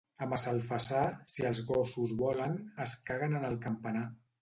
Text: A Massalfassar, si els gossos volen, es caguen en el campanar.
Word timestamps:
A 0.25 0.27
Massalfassar, 0.29 1.03
si 1.33 1.47
els 1.51 1.61
gossos 1.69 2.17
volen, 2.25 2.59
es 2.89 2.99
caguen 3.11 3.41
en 3.43 3.51
el 3.55 3.65
campanar. 3.71 4.09